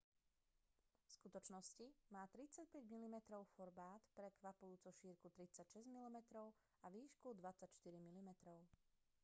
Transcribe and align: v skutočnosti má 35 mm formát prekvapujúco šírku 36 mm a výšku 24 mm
v 1.07 1.11
skutočnosti 1.11 1.87
má 2.13 2.23
35 2.27 2.81
mm 2.93 3.15
formát 3.55 4.01
prekvapujúco 4.17 4.89
šírku 4.99 5.27
36 5.29 5.85
mm 5.95 6.17
a 6.83 6.89
výšku 6.89 7.27
24 7.33 8.01
mm 8.01 8.61